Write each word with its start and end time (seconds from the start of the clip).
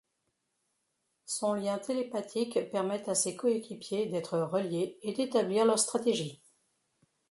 Son 1.27 1.53
lien 1.53 1.77
télépathique 1.77 2.71
permet 2.71 3.07
à 3.07 3.13
ses 3.13 3.35
coéquipiers 3.35 4.07
d'être 4.07 4.39
reliés 4.39 4.97
et 5.03 5.13
d'établir 5.13 5.63
leurs 5.63 5.77
stratégies. 5.77 6.41